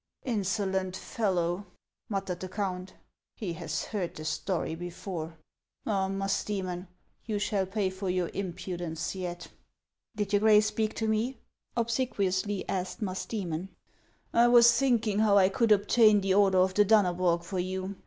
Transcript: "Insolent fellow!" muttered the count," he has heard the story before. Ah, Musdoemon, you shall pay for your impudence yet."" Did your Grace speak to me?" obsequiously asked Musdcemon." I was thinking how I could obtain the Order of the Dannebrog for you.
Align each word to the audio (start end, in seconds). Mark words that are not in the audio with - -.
"Insolent 0.35 0.97
fellow!" 0.97 1.67
muttered 2.09 2.39
the 2.39 2.49
count," 2.49 2.95
he 3.37 3.53
has 3.53 3.83
heard 3.83 4.15
the 4.15 4.25
story 4.25 4.73
before. 4.73 5.37
Ah, 5.85 6.07
Musdoemon, 6.07 6.87
you 7.25 7.37
shall 7.37 7.67
pay 7.67 7.91
for 7.91 8.09
your 8.09 8.31
impudence 8.33 9.13
yet."" 9.13 9.49
Did 10.15 10.33
your 10.33 10.39
Grace 10.39 10.65
speak 10.65 10.95
to 10.95 11.07
me?" 11.07 11.37
obsequiously 11.77 12.67
asked 12.67 13.01
Musdcemon." 13.03 13.69
I 14.33 14.47
was 14.47 14.71
thinking 14.71 15.19
how 15.19 15.37
I 15.37 15.49
could 15.49 15.71
obtain 15.71 16.21
the 16.21 16.33
Order 16.33 16.57
of 16.61 16.73
the 16.73 16.83
Dannebrog 16.83 17.43
for 17.43 17.59
you. 17.59 17.95